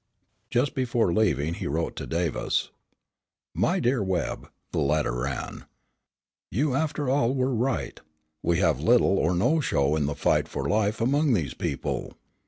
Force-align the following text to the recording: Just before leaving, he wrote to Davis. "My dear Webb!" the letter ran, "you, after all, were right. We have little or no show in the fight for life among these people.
Just 0.49 0.73
before 0.73 1.13
leaving, 1.13 1.53
he 1.53 1.67
wrote 1.67 1.95
to 1.97 2.07
Davis. 2.07 2.71
"My 3.53 3.79
dear 3.79 4.01
Webb!" 4.01 4.49
the 4.71 4.79
letter 4.79 5.11
ran, 5.11 5.65
"you, 6.49 6.73
after 6.73 7.07
all, 7.07 7.35
were 7.35 7.53
right. 7.53 7.99
We 8.41 8.57
have 8.57 8.79
little 8.81 9.15
or 9.19 9.35
no 9.35 9.59
show 9.59 9.95
in 9.95 10.07
the 10.07 10.15
fight 10.15 10.47
for 10.47 10.67
life 10.67 11.01
among 11.01 11.33
these 11.33 11.53
people. 11.53 12.13